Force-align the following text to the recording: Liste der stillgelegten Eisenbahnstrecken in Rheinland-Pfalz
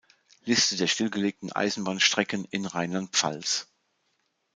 Liste 0.45 0.77
der 0.77 0.87
stillgelegten 0.87 1.51
Eisenbahnstrecken 1.51 2.45
in 2.45 2.65
Rheinland-Pfalz 2.65 3.67